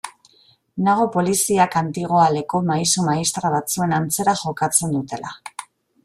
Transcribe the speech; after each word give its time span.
Nago 0.85 1.03
poliziak 1.15 1.75
antigoaleko 1.81 2.61
maisu-maistra 2.69 3.51
batzuen 3.57 3.93
antzera 3.99 4.33
jokatzen 4.45 4.97
duela. 4.97 5.35